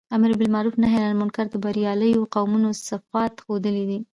امر 0.15 0.31
باالمعروف 0.39 0.75
او 0.77 0.81
نهي 0.83 0.97
عنالمنکر 1.05 1.45
د 1.49 1.55
برياليو 1.65 2.29
قومونو 2.35 2.67
صفات 2.89 3.33
ښودلي 3.45 3.83
دي. 3.89 3.99